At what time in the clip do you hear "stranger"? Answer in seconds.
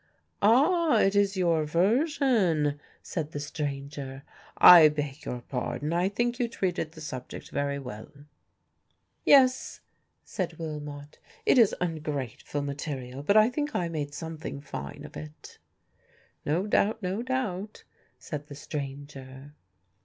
3.39-4.23, 18.55-19.53